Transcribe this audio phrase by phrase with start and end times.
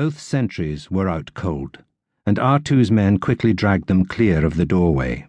[0.00, 1.78] Both sentries were out cold,
[2.24, 5.26] and R2's men quickly dragged them clear of the doorway.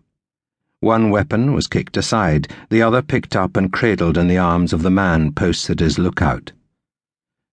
[0.79, 4.83] One weapon was kicked aside, the other picked up and cradled in the arms of
[4.83, 6.51] the man posted as lookout.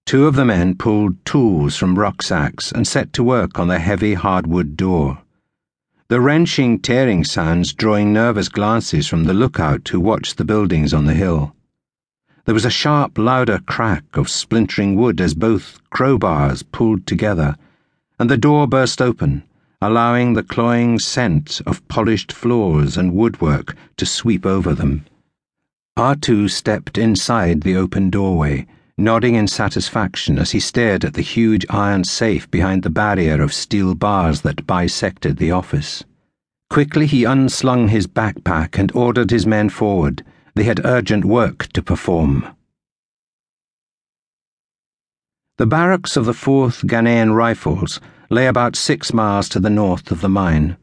[0.04, 4.12] Two of the men pulled tools from rucksacks and set to work on the heavy
[4.12, 5.22] hardwood door.
[6.08, 11.06] The wrenching, tearing sounds drawing nervous glances from the lookout who watched the buildings on
[11.06, 11.55] the hill.
[12.46, 17.56] There was a sharp, louder crack of splintering wood as both crowbars pulled together,
[18.20, 19.42] and the door burst open,
[19.82, 25.04] allowing the cloying scent of polished floors and woodwork to sweep over them.
[25.98, 31.66] R2 stepped inside the open doorway, nodding in satisfaction as he stared at the huge
[31.68, 36.04] iron safe behind the barrier of steel bars that bisected the office.
[36.70, 40.22] Quickly he unslung his backpack and ordered his men forward
[40.56, 42.56] they had urgent work to perform.
[45.58, 50.22] The barracks of the 4th Ghanaian Rifles lay about six miles to the north of
[50.22, 50.78] the mine,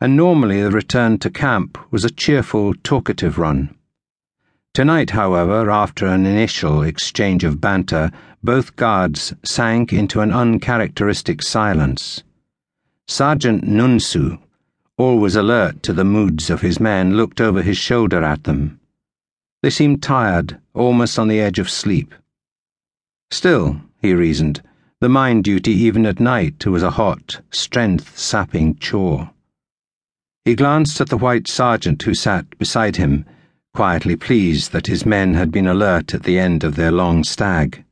[0.00, 3.76] and normally the return to camp was a cheerful, talkative run.
[4.72, 8.10] Tonight, however, after an initial exchange of banter,
[8.42, 12.24] both guards sank into an uncharacteristic silence.
[13.06, 14.40] Sergeant Nunsu,
[14.98, 18.80] always alert to the moods of his men, looked over his shoulder at them.
[19.64, 22.14] They seemed tired, almost on the edge of sleep.
[23.30, 24.62] Still, he reasoned,
[25.00, 29.30] the mine duty even at night was a hot, strength sapping chore.
[30.44, 33.24] He glanced at the white sergeant who sat beside him,
[33.72, 37.86] quietly pleased that his men had been alert at the end of their long stag.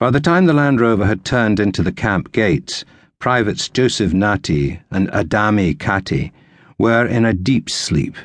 [0.00, 2.84] By the time the Land Rover had turned into the camp gates,
[3.20, 6.32] Privates Joseph Nati and Adami Kati
[6.76, 8.16] were in a deep sleep.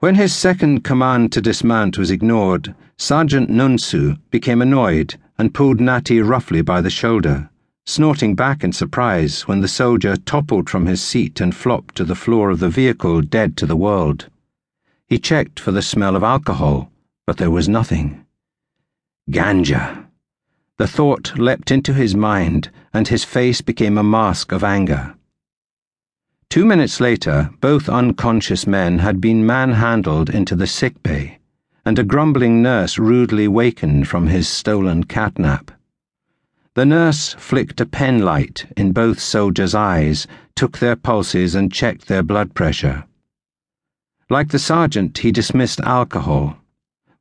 [0.00, 6.22] When his second command to dismount was ignored, Sergeant Nunsu became annoyed and pulled Nati
[6.22, 7.50] roughly by the shoulder,
[7.84, 12.14] snorting back in surprise when the soldier toppled from his seat and flopped to the
[12.14, 14.30] floor of the vehicle dead to the world.
[15.06, 16.90] He checked for the smell of alcohol,
[17.26, 18.24] but there was nothing.
[19.30, 20.06] Ganja.
[20.78, 25.14] The thought leapt into his mind, and his face became a mask of anger.
[26.50, 31.38] Two minutes later, both unconscious men had been manhandled into the sick bay,
[31.84, 35.70] and a grumbling nurse rudely wakened from his stolen catnap.
[36.74, 42.24] The nurse flicked a penlight in both soldiers' eyes, took their pulses, and checked their
[42.24, 43.04] blood pressure.
[44.28, 46.56] Like the sergeant, he dismissed alcohol,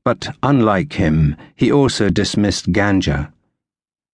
[0.03, 3.31] but unlike him, he also dismissed ganja.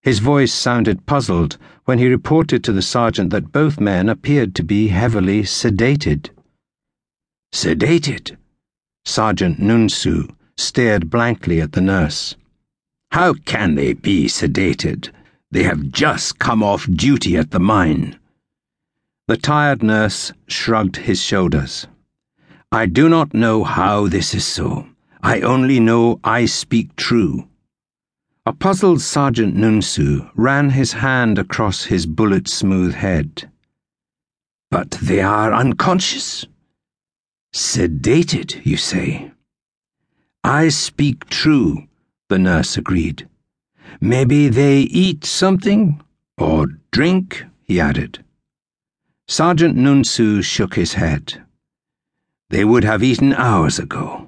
[0.06, 4.64] His voice sounded puzzled when he reported to the sergeant that both men appeared to
[4.64, 6.30] be heavily sedated.
[7.52, 8.38] Sedated?
[9.04, 12.36] Sergeant Nunsu stared blankly at the nurse.
[13.14, 15.10] How can they be sedated?
[15.50, 18.20] They have just come off duty at the mine.
[19.28, 21.88] The tired nurse shrugged his shoulders.
[22.72, 24.86] I do not know how this is so.
[25.24, 27.48] I only know I speak true.
[28.48, 33.50] A puzzled Sergeant Nunsu ran his hand across his bullet smooth head.
[34.70, 36.46] But they are unconscious.
[37.52, 39.32] Sedated, you say?
[40.44, 41.88] I speak true,
[42.30, 43.28] the nurse agreed.
[44.00, 46.04] Maybe they eat something?
[46.38, 47.46] Or drink?
[47.64, 48.24] he added.
[49.28, 51.42] Sergeant Nunsu shook his head.
[52.52, 54.25] They would have eaten hours ago.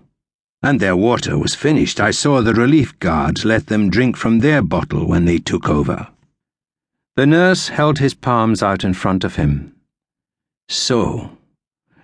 [0.64, 2.00] And their water was finished.
[2.00, 6.08] I saw the relief guards let them drink from their bottle when they took over.
[7.16, 9.76] The nurse held his palms out in front of him.
[10.70, 11.38] So,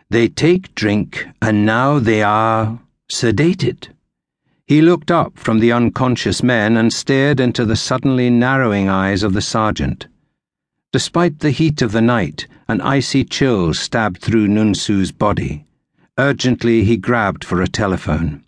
[0.10, 2.80] they take drink, and now they are
[3.12, 3.90] sedated.
[4.66, 9.34] He looked up from the unconscious men and stared into the suddenly narrowing eyes of
[9.34, 10.08] the sergeant.
[10.92, 15.66] Despite the heat of the night, an icy chill stabbed through Nunsu's body.
[16.20, 18.44] Urgently, he grabbed for a telephone.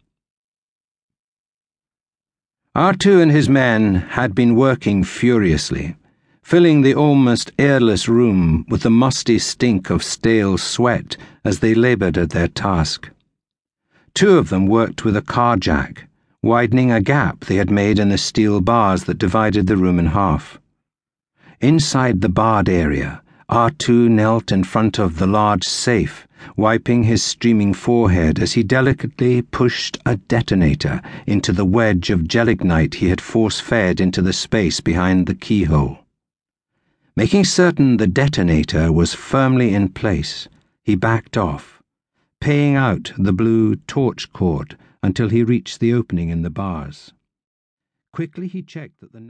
[2.76, 5.96] R2 and his men had been working furiously,
[6.44, 12.20] filling the almost airless room with the musty stink of stale sweat as they labored
[12.20, 13.10] at their task.
[14.14, 16.08] Two of them worked with a car jack,
[16.44, 20.08] widening a gap they had made in the steel bars that divided the room in
[20.08, 20.60] half.
[21.62, 27.74] Inside the barred area, R2 knelt in front of the large safe wiping his streaming
[27.74, 33.60] forehead as he delicately pushed a detonator into the wedge of gelignite he had force
[33.60, 36.00] fed into the space behind the keyhole.
[37.16, 40.48] Making certain the detonator was firmly in place,
[40.84, 41.82] he backed off,
[42.42, 47.14] paying out the blue torch cord until he reached the opening in the bars.
[48.12, 49.20] Quickly he checked that the